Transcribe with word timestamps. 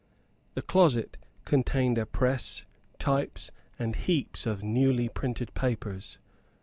The 0.55 0.63
closet 0.63 1.15
contained 1.45 1.99
a 1.99 2.07
press, 2.07 2.65
types 2.97 3.51
and 3.77 3.95
heaps 3.95 4.47
of 4.47 4.63
newly 4.63 5.09
printed 5.09 5.53
papers. 5.53 6.17